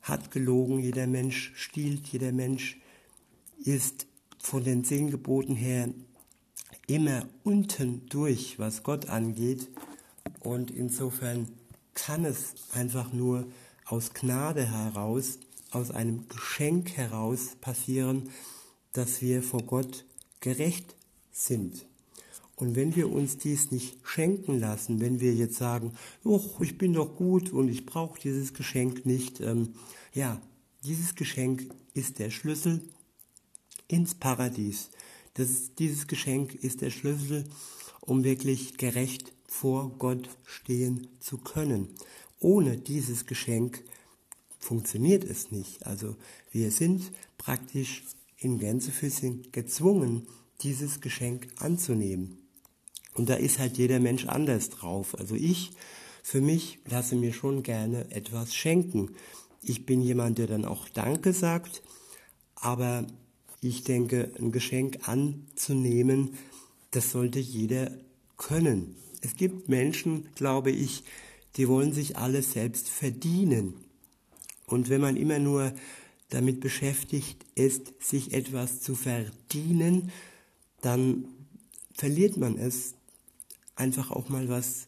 hat 0.02 0.32
gelogen, 0.32 0.80
jeder 0.80 1.06
Mensch 1.06 1.52
stiehlt, 1.56 2.08
jeder 2.08 2.32
Mensch 2.32 2.80
ist 3.64 4.08
von 4.40 4.64
den 4.64 4.84
zehn 4.84 5.12
Geboten 5.12 5.56
her 5.56 5.90
immer 6.88 7.28
unten 7.44 8.08
durch, 8.10 8.58
was 8.58 8.82
Gott 8.82 9.08
angeht. 9.08 9.70
Und 10.40 10.72
insofern 10.72 11.48
kann 11.94 12.26
es 12.26 12.56
einfach 12.74 13.14
nur 13.14 13.46
aus 13.86 14.16
Gnade 14.16 14.72
heraus, 14.72 15.38
aus 15.76 15.92
einem 15.92 16.28
Geschenk 16.30 16.92
heraus 16.98 17.56
passieren, 17.62 18.30
dass 18.94 19.22
wir 19.22 19.44
vor 19.44 19.64
Gott 19.64 20.06
gerecht 20.40 20.96
sind. 21.32 21.86
Und 22.56 22.76
wenn 22.76 22.96
wir 22.96 23.12
uns 23.12 23.38
dies 23.38 23.72
nicht 23.72 23.98
schenken 24.04 24.60
lassen, 24.60 25.02
wenn 25.02 25.20
wir 25.20 25.34
jetzt 25.34 25.58
sagen, 25.58 25.94
ich 26.62 26.78
bin 26.78 26.94
doch 26.94 27.18
gut 27.18 27.52
und 27.52 27.68
ich 27.68 27.86
brauche 27.86 28.20
dieses 28.20 28.54
Geschenk 28.54 29.06
nicht, 29.06 29.42
ähm, 29.42 29.74
ja, 30.14 30.42
dieses 30.86 31.16
Geschenk 31.16 31.70
ist 31.94 32.20
der 32.20 32.30
Schlüssel 32.30 32.82
ins 33.90 34.16
Paradies. 34.16 34.90
Das, 35.34 35.76
dieses 35.78 36.08
Geschenk 36.08 36.56
ist 36.56 36.82
der 36.82 36.92
Schlüssel, 36.92 37.44
um 38.00 38.24
wirklich 38.24 38.78
gerecht 38.78 39.34
vor 39.46 39.90
Gott 39.98 40.30
stehen 40.46 41.10
zu 41.20 41.38
können 41.38 41.90
ohne 42.46 42.78
dieses 42.78 43.26
Geschenk 43.26 43.84
funktioniert 44.66 45.24
es 45.24 45.52
nicht. 45.52 45.86
Also 45.86 46.16
wir 46.52 46.72
sind 46.72 47.12
praktisch 47.38 48.04
in 48.38 48.58
Gänsefüßchen 48.58 49.52
gezwungen, 49.52 50.28
dieses 50.62 51.02
Geschenk 51.02 51.48
anzunehmen. 51.58 52.40
Und 53.14 53.30
da 53.30 53.36
ist 53.36 53.60
halt 53.60 53.78
jeder 53.78 54.00
Mensch 54.00 54.26
anders 54.26 54.72
drauf. 54.72 55.18
Also 55.20 55.36
ich, 55.36 55.72
für 56.24 56.42
mich, 56.42 56.80
lasse 56.86 57.16
mir 57.16 57.32
schon 57.32 57.62
gerne 57.62 58.10
etwas 58.10 58.56
schenken. 58.56 59.12
Ich 59.62 59.86
bin 59.86 60.02
jemand, 60.02 60.40
der 60.40 60.48
dann 60.48 60.66
auch 60.66 60.90
Danke 60.90 61.32
sagt, 61.32 61.84
aber 62.56 63.06
ich 63.62 63.84
denke, 63.84 64.32
ein 64.40 64.52
Geschenk 64.52 65.08
anzunehmen, 65.08 66.38
das 66.90 67.12
sollte 67.12 67.40
jeder 67.40 67.92
können. 68.38 68.96
Es 69.22 69.36
gibt 69.36 69.70
Menschen, 69.70 70.28
glaube 70.34 70.72
ich, 70.72 71.04
die 71.56 71.68
wollen 71.68 71.94
sich 71.94 72.18
alles 72.18 72.54
selbst 72.54 72.90
verdienen. 72.90 73.85
Und 74.68 74.90
wenn 74.90 75.02
man 75.02 75.16
immer 75.16 75.40
nur 75.40 75.74
damit 76.30 76.60
beschäftigt 76.60 77.46
ist, 77.56 77.94
sich 78.02 78.34
etwas 78.34 78.82
zu 78.82 78.96
verdienen, 78.96 80.12
dann 80.82 81.26
verliert 81.94 82.38
man 82.38 82.58
es, 82.58 82.96
einfach 83.76 84.12
auch 84.12 84.30
mal 84.30 84.50
was 84.50 84.88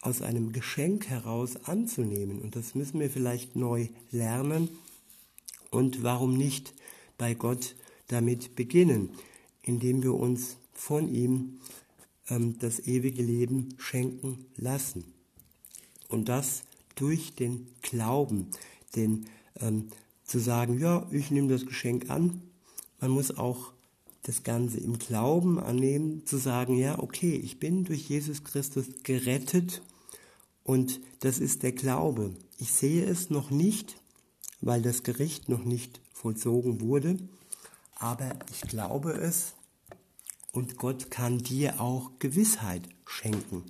aus 0.00 0.22
einem 0.22 0.52
Geschenk 0.52 1.08
heraus 1.08 1.56
anzunehmen. 1.64 2.40
Und 2.40 2.56
das 2.56 2.74
müssen 2.74 3.00
wir 3.00 3.10
vielleicht 3.10 3.56
neu 3.56 3.88
lernen. 4.10 4.68
Und 5.70 6.02
warum 6.02 6.36
nicht 6.36 6.74
bei 7.16 7.34
Gott 7.34 7.74
damit 8.06 8.56
beginnen, 8.56 9.10
indem 9.62 10.02
wir 10.02 10.14
uns 10.14 10.56
von 10.72 11.12
ihm 11.12 11.60
ähm, 12.30 12.58
das 12.58 12.80
ewige 12.80 13.22
Leben 13.22 13.74
schenken 13.78 14.46
lassen. 14.56 15.04
Und 16.08 16.28
das 16.28 16.62
durch 16.94 17.34
den 17.34 17.66
Glauben, 17.82 18.50
denn 18.96 19.26
ähm, 19.60 19.88
zu 20.24 20.38
sagen, 20.38 20.78
ja, 20.78 21.06
ich 21.10 21.30
nehme 21.30 21.48
das 21.48 21.66
Geschenk 21.66 22.10
an, 22.10 22.42
man 23.00 23.10
muss 23.10 23.36
auch 23.36 23.72
das 24.22 24.42
Ganze 24.42 24.78
im 24.78 24.98
Glauben 24.98 25.58
annehmen, 25.58 26.26
zu 26.26 26.36
sagen, 26.36 26.76
ja, 26.76 26.98
okay, 26.98 27.34
ich 27.34 27.58
bin 27.58 27.84
durch 27.84 28.08
Jesus 28.08 28.44
Christus 28.44 28.86
gerettet 29.02 29.82
und 30.64 31.00
das 31.20 31.38
ist 31.38 31.62
der 31.62 31.72
Glaube. 31.72 32.34
Ich 32.58 32.72
sehe 32.72 33.04
es 33.04 33.30
noch 33.30 33.50
nicht, 33.50 33.96
weil 34.60 34.82
das 34.82 35.02
Gericht 35.02 35.48
noch 35.48 35.64
nicht 35.64 36.00
vollzogen 36.12 36.80
wurde, 36.80 37.16
aber 37.94 38.38
ich 38.52 38.68
glaube 38.68 39.12
es 39.12 39.54
und 40.52 40.76
Gott 40.76 41.10
kann 41.10 41.38
dir 41.38 41.80
auch 41.80 42.10
Gewissheit 42.18 42.88
schenken. 43.06 43.64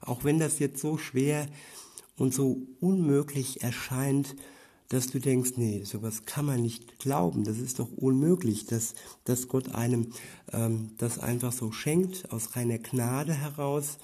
Auch 0.00 0.24
wenn 0.24 0.38
das 0.38 0.58
jetzt 0.58 0.80
so 0.80 0.96
schwer 0.96 1.48
und 2.16 2.32
so 2.32 2.62
unmöglich 2.80 3.62
erscheint, 3.62 4.36
dass 4.88 5.08
du 5.08 5.18
denkst, 5.20 5.52
nee, 5.56 5.84
sowas 5.84 6.24
kann 6.24 6.46
man 6.46 6.62
nicht 6.62 6.98
glauben, 6.98 7.44
das 7.44 7.58
ist 7.58 7.78
doch 7.78 7.90
unmöglich, 7.92 8.66
dass, 8.66 8.94
dass 9.24 9.48
Gott 9.48 9.74
einem 9.74 10.12
ähm, 10.52 10.92
das 10.96 11.18
einfach 11.18 11.52
so 11.52 11.72
schenkt, 11.72 12.32
aus 12.32 12.56
reiner 12.56 12.78
Gnade 12.78 13.34
heraus 13.34 13.98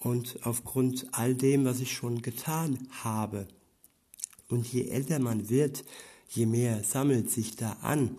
und 0.00 0.40
aufgrund 0.42 1.06
all 1.12 1.34
dem, 1.34 1.64
was 1.64 1.80
ich 1.80 1.92
schon 1.92 2.22
getan 2.22 2.88
habe. 2.90 3.46
Und 4.48 4.66
je 4.72 4.88
älter 4.88 5.18
man 5.20 5.48
wird, 5.48 5.84
je 6.28 6.46
mehr 6.46 6.82
sammelt 6.82 7.30
sich 7.30 7.56
da 7.56 7.72
an. 7.82 8.16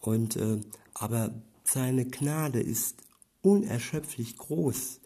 Und 0.00 0.36
äh, 0.36 0.60
aber 0.94 1.34
seine 1.64 2.06
Gnade 2.06 2.60
ist 2.60 3.02
unerschöpflich 3.42 4.36
groß. 4.38 5.00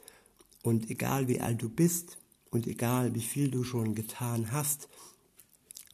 Und 0.63 0.91
egal 0.91 1.29
wie 1.29 1.41
alt 1.41 1.63
du 1.63 1.69
bist 1.69 2.19
und 2.51 2.67
egal 2.67 3.15
wie 3.15 3.23
viel 3.23 3.51
du 3.51 3.65
schon 3.65 3.95
getan 3.95 4.53
hast, 4.53 4.89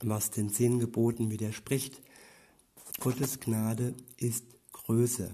was 0.00 0.30
den 0.30 0.50
zehn 0.50 0.78
Geboten 0.78 1.30
widerspricht. 1.30 2.00
Gottes 3.00 3.40
Gnade 3.40 3.94
ist 4.16 4.44
Größe. 4.72 5.30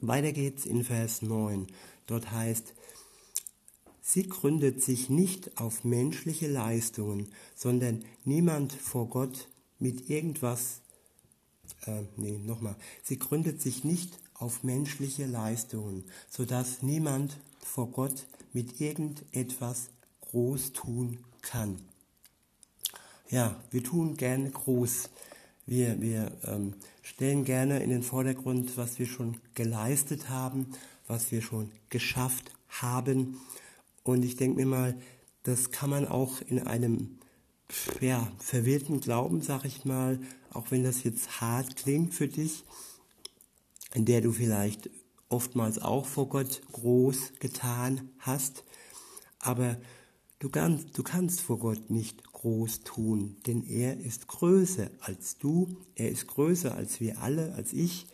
Weiter 0.00 0.32
geht's 0.32 0.66
in 0.66 0.84
Vers 0.84 1.22
9. 1.22 1.66
Dort 2.06 2.30
heißt, 2.30 2.74
sie 4.00 4.28
gründet 4.28 4.82
sich 4.82 5.10
nicht 5.10 5.58
auf 5.60 5.84
menschliche 5.84 6.48
Leistungen, 6.48 7.28
sondern 7.54 8.04
niemand 8.24 8.72
vor 8.72 9.08
Gott 9.08 9.48
mit 9.78 10.08
irgendwas, 10.08 10.80
äh, 11.86 12.02
nee, 12.16 12.38
nochmal, 12.38 12.76
sie 13.02 13.18
gründet 13.18 13.60
sich 13.60 13.84
nicht 13.84 14.18
auf 14.34 14.62
menschliche 14.62 15.26
Leistungen, 15.26 16.04
sodass 16.28 16.82
niemand 16.82 17.36
vor 17.60 17.90
Gott 17.90 18.26
mit 18.52 18.80
irgendetwas 18.80 19.90
groß 20.20 20.72
tun 20.72 21.18
kann 21.42 21.80
ja, 23.30 23.56
wir 23.70 23.82
tun 23.82 24.16
gerne 24.16 24.50
groß. 24.50 25.10
Wir, 25.66 26.00
wir 26.00 26.32
ähm, 26.44 26.74
stellen 27.02 27.44
gerne 27.44 27.82
in 27.82 27.90
den 27.90 28.02
Vordergrund, 28.02 28.76
was 28.76 28.98
wir 28.98 29.06
schon 29.06 29.36
geleistet 29.54 30.28
haben, 30.28 30.66
was 31.06 31.30
wir 31.30 31.40
schon 31.40 31.70
geschafft 31.88 32.52
haben. 32.68 33.40
Und 34.02 34.24
ich 34.24 34.36
denke 34.36 34.58
mir 34.58 34.66
mal, 34.66 34.94
das 35.44 35.70
kann 35.70 35.90
man 35.90 36.06
auch 36.06 36.40
in 36.42 36.66
einem 36.66 37.18
ja, 38.00 38.30
verwirrten 38.38 39.00
Glauben, 39.00 39.42
sag 39.42 39.64
ich 39.64 39.84
mal, 39.84 40.18
auch 40.52 40.70
wenn 40.70 40.82
das 40.82 41.04
jetzt 41.04 41.40
hart 41.40 41.76
klingt 41.76 42.14
für 42.14 42.26
dich, 42.26 42.64
in 43.94 44.04
der 44.04 44.20
du 44.20 44.32
vielleicht 44.32 44.90
oftmals 45.28 45.78
auch 45.78 46.06
vor 46.06 46.28
Gott 46.28 46.62
groß 46.72 47.34
getan 47.38 48.10
hast, 48.18 48.64
aber 49.38 49.76
du 50.40 50.48
kannst, 50.48 50.98
du 50.98 51.04
kannst 51.04 51.40
vor 51.40 51.58
Gott 51.60 51.90
nicht 51.90 52.29
groß 52.40 52.84
tun, 52.84 53.36
denn 53.46 53.66
er 53.66 54.00
ist 54.00 54.26
größer 54.26 54.90
als 55.00 55.36
du, 55.36 55.76
er 55.94 56.10
ist 56.10 56.26
größer 56.26 56.74
als 56.74 56.98
wir 56.98 57.20
alle, 57.20 57.52
als 57.52 57.74
ich, 57.74 58.06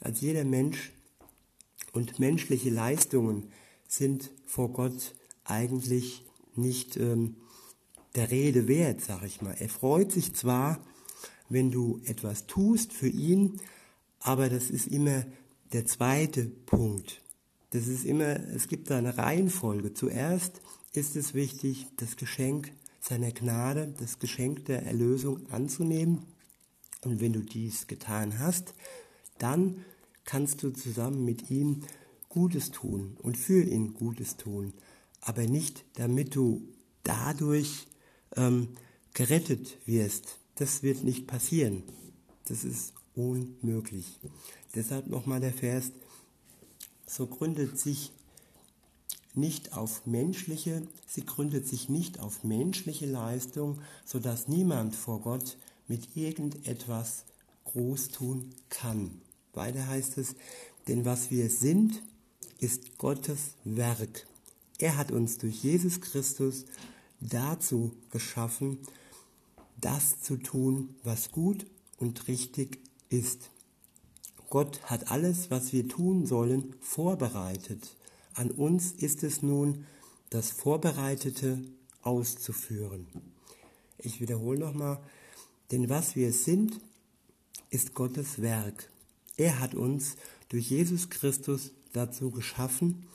als 0.00 0.20
jeder 0.20 0.44
Mensch. 0.44 0.90
Und 1.92 2.18
menschliche 2.18 2.70
Leistungen 2.70 3.52
sind 3.86 4.32
vor 4.44 4.72
Gott 4.72 5.14
eigentlich 5.44 6.24
nicht 6.56 6.96
ähm, 6.96 7.36
der 8.16 8.32
Rede 8.32 8.66
wert, 8.66 9.02
sag 9.02 9.22
ich 9.22 9.40
mal. 9.40 9.54
Er 9.56 9.68
freut 9.68 10.10
sich 10.10 10.34
zwar, 10.34 10.84
wenn 11.48 11.70
du 11.70 12.00
etwas 12.06 12.48
tust 12.48 12.92
für 12.92 13.08
ihn, 13.08 13.60
aber 14.18 14.48
das 14.48 14.70
ist 14.70 14.88
immer 14.88 15.24
der 15.72 15.86
zweite 15.86 16.44
Punkt. 16.44 17.22
Das 17.70 17.86
ist 17.86 18.04
immer, 18.04 18.40
es 18.52 18.66
gibt 18.66 18.90
da 18.90 18.98
eine 18.98 19.16
Reihenfolge. 19.16 19.94
Zuerst 19.94 20.60
ist 20.92 21.14
es 21.14 21.34
wichtig, 21.34 21.86
das 21.98 22.16
Geschenk 22.16 22.72
seiner 23.00 23.32
Gnade, 23.32 23.94
das 23.98 24.18
Geschenk 24.18 24.66
der 24.66 24.84
Erlösung 24.84 25.50
anzunehmen. 25.50 26.26
Und 27.02 27.20
wenn 27.20 27.32
du 27.32 27.40
dies 27.40 27.86
getan 27.86 28.38
hast, 28.38 28.74
dann 29.38 29.84
kannst 30.24 30.62
du 30.62 30.70
zusammen 30.70 31.24
mit 31.24 31.50
ihm 31.50 31.80
Gutes 32.28 32.70
tun 32.70 33.16
und 33.22 33.36
für 33.36 33.62
ihn 33.62 33.94
Gutes 33.94 34.36
tun, 34.36 34.72
aber 35.20 35.46
nicht 35.46 35.84
damit 35.94 36.36
du 36.36 36.68
dadurch 37.02 37.86
ähm, 38.36 38.68
gerettet 39.14 39.78
wirst. 39.86 40.38
Das 40.54 40.82
wird 40.82 41.02
nicht 41.02 41.26
passieren. 41.26 41.82
Das 42.44 42.64
ist 42.64 42.92
unmöglich. 43.14 44.20
Deshalb 44.74 45.08
nochmal 45.08 45.40
der 45.40 45.52
Vers, 45.52 45.90
so 47.06 47.26
gründet 47.26 47.78
sich 47.78 48.12
nicht 49.34 49.72
auf 49.74 50.06
menschliche, 50.06 50.82
sie 51.06 51.24
gründet 51.24 51.66
sich 51.66 51.88
nicht 51.88 52.18
auf 52.20 52.44
menschliche 52.44 53.06
Leistung, 53.06 53.80
so 54.04 54.18
dass 54.18 54.48
niemand 54.48 54.96
vor 54.96 55.20
Gott 55.20 55.56
mit 55.86 56.16
irgendetwas 56.16 57.24
groß 57.64 58.08
tun 58.08 58.50
kann. 58.68 59.20
Weiter 59.52 59.86
heißt 59.86 60.18
es, 60.18 60.34
denn 60.88 61.04
was 61.04 61.30
wir 61.30 61.50
sind, 61.50 62.02
ist 62.58 62.98
Gottes 62.98 63.54
Werk. 63.64 64.26
Er 64.78 64.96
hat 64.96 65.12
uns 65.12 65.38
durch 65.38 65.62
Jesus 65.62 66.00
Christus 66.00 66.64
dazu 67.20 67.92
geschaffen, 68.10 68.78
das 69.80 70.20
zu 70.20 70.36
tun, 70.36 70.94
was 71.04 71.32
gut 71.32 71.66
und 71.98 72.28
richtig 72.28 72.78
ist. 73.08 73.50
Gott 74.48 74.82
hat 74.84 75.10
alles, 75.10 75.50
was 75.50 75.72
wir 75.72 75.88
tun 75.88 76.26
sollen, 76.26 76.74
vorbereitet. 76.80 77.96
An 78.34 78.50
uns 78.50 78.92
ist 78.92 79.22
es 79.22 79.42
nun, 79.42 79.86
das 80.30 80.50
Vorbereitete 80.50 81.62
auszuführen. 82.02 83.06
Ich 83.98 84.20
wiederhole 84.20 84.60
nochmal, 84.60 85.00
denn 85.70 85.88
was 85.88 86.16
wir 86.16 86.32
sind, 86.32 86.80
ist 87.70 87.94
Gottes 87.94 88.40
Werk. 88.40 88.90
Er 89.36 89.58
hat 89.60 89.74
uns 89.74 90.16
durch 90.48 90.70
Jesus 90.70 91.10
Christus 91.10 91.72
dazu 91.92 92.30
geschaffen, 92.30 93.06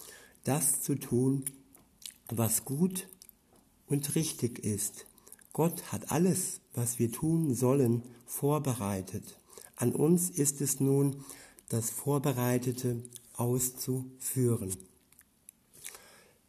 das 0.43 0.81
zu 0.81 0.95
tun, 0.95 1.45
was 2.29 2.65
gut 2.65 3.07
und 3.87 4.15
richtig 4.15 4.59
ist. 4.59 5.05
Gott 5.53 5.91
hat 5.91 6.11
alles, 6.11 6.61
was 6.73 6.99
wir 6.99 7.11
tun 7.11 7.53
sollen, 7.53 8.03
vorbereitet. 8.25 9.39
An 9.75 9.93
uns 9.93 10.29
ist 10.29 10.61
es 10.61 10.79
nun, 10.79 11.23
das 11.69 11.89
Vorbereitete 11.89 13.01
auszuführen. 13.33 14.75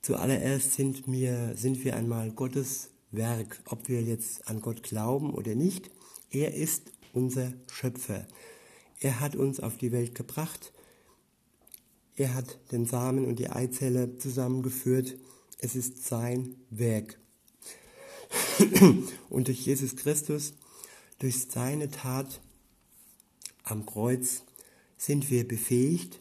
Zuallererst 0.06 0.74
sind 0.74 1.10
wir, 1.10 1.56
sind 1.56 1.82
wir 1.82 1.96
einmal 1.96 2.30
Gottes 2.30 2.90
Werk, 3.10 3.60
ob 3.64 3.88
wir 3.88 4.02
jetzt 4.02 4.46
an 4.46 4.60
Gott 4.60 4.84
glauben 4.84 5.34
oder 5.34 5.56
nicht. 5.56 5.90
Er 6.30 6.54
ist 6.54 6.92
unser 7.12 7.52
Schöpfer. 7.68 8.24
Er 9.00 9.18
hat 9.18 9.34
uns 9.34 9.58
auf 9.58 9.78
die 9.78 9.90
Welt 9.90 10.14
gebracht. 10.14 10.72
Er 12.14 12.34
hat 12.34 12.56
den 12.70 12.86
Samen 12.86 13.24
und 13.24 13.40
die 13.40 13.50
Eizelle 13.50 14.16
zusammengeführt. 14.16 15.16
Es 15.58 15.74
ist 15.74 16.04
sein 16.06 16.54
Werk. 16.70 17.18
Und 19.28 19.48
durch 19.48 19.66
Jesus 19.66 19.96
Christus, 19.96 20.54
durch 21.18 21.48
seine 21.50 21.90
Tat 21.90 22.40
am 23.64 23.84
Kreuz, 23.84 24.44
sind 24.96 25.32
wir 25.32 25.48
befähigt, 25.48 26.20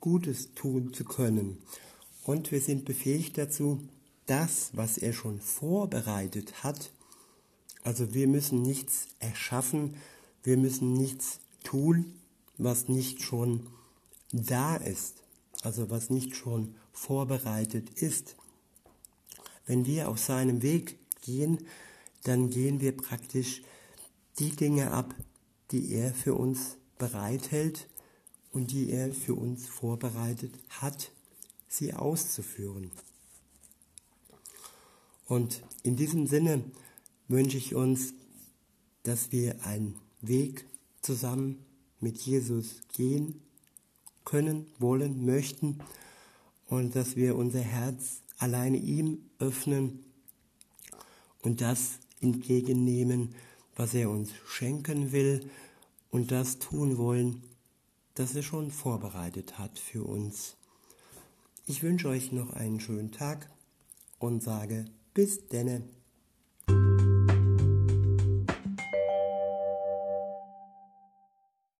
Gutes 0.00 0.54
tun 0.54 0.92
zu 0.92 1.04
können 1.04 1.58
und 2.24 2.52
wir 2.52 2.60
sind 2.60 2.84
befähigt 2.84 3.38
dazu, 3.38 3.80
das, 4.26 4.70
was 4.72 4.98
er 4.98 5.12
schon 5.12 5.40
vorbereitet 5.40 6.62
hat, 6.62 6.92
also 7.82 8.14
wir 8.14 8.28
müssen 8.28 8.62
nichts 8.62 9.08
erschaffen, 9.18 9.96
wir 10.44 10.56
müssen 10.56 10.92
nichts 10.92 11.40
tun, 11.64 12.14
was 12.58 12.88
nicht 12.88 13.22
schon 13.22 13.66
da 14.32 14.76
ist, 14.76 15.16
also 15.62 15.90
was 15.90 16.10
nicht 16.10 16.36
schon 16.36 16.74
vorbereitet 16.92 17.90
ist. 17.90 18.36
Wenn 19.66 19.86
wir 19.86 20.08
auf 20.08 20.18
seinem 20.18 20.62
Weg 20.62 20.98
gehen, 21.22 21.58
dann 22.24 22.50
gehen 22.50 22.80
wir 22.80 22.96
praktisch 22.96 23.62
die 24.38 24.50
Dinge 24.50 24.92
ab, 24.92 25.14
die 25.70 25.92
er 25.92 26.14
für 26.14 26.34
uns 26.34 26.76
bereithält 26.98 27.88
und 28.52 28.70
die 28.70 28.90
er 28.90 29.12
für 29.12 29.34
uns 29.34 29.66
vorbereitet 29.66 30.54
hat, 30.68 31.10
sie 31.72 31.94
auszuführen. 31.94 32.90
Und 35.26 35.62
in 35.82 35.96
diesem 35.96 36.26
Sinne 36.26 36.62
wünsche 37.28 37.56
ich 37.56 37.74
uns, 37.74 38.12
dass 39.04 39.32
wir 39.32 39.64
einen 39.64 39.98
Weg 40.20 40.66
zusammen 41.00 41.64
mit 42.00 42.18
Jesus 42.18 42.80
gehen 42.92 43.40
können, 44.24 44.66
wollen, 44.78 45.24
möchten 45.24 45.78
und 46.66 46.94
dass 46.94 47.16
wir 47.16 47.36
unser 47.36 47.60
Herz 47.60 48.20
alleine 48.38 48.76
ihm 48.76 49.30
öffnen 49.38 50.04
und 51.42 51.60
das 51.60 51.98
entgegennehmen, 52.20 53.34
was 53.76 53.94
er 53.94 54.10
uns 54.10 54.30
schenken 54.46 55.12
will 55.12 55.48
und 56.10 56.30
das 56.30 56.58
tun 56.58 56.98
wollen, 56.98 57.42
das 58.14 58.34
er 58.34 58.42
schon 58.42 58.70
vorbereitet 58.70 59.58
hat 59.58 59.78
für 59.78 60.04
uns. 60.04 60.56
Ich 61.64 61.84
wünsche 61.84 62.08
euch 62.08 62.32
noch 62.32 62.50
einen 62.50 62.80
schönen 62.80 63.12
Tag 63.12 63.48
und 64.18 64.42
sage 64.42 64.86
bis 65.14 65.46
denne. 65.46 65.84